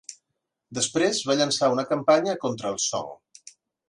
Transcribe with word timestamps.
Després 0.77 1.19
va 1.31 1.35
llançar 1.41 1.69
una 1.73 1.85
campanya 1.91 2.33
contra 2.47 2.73
els 2.73 2.87
Song. 2.95 3.13